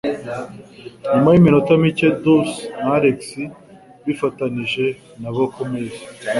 Nyuma 1.11 1.29
yiminota 1.31 1.71
mike 1.83 2.07
Dulce 2.21 2.61
na 2.81 2.87
Alex 2.95 3.19
bifatanije 4.05 4.85
nabo 5.21 5.43
kumeza. 5.53 6.01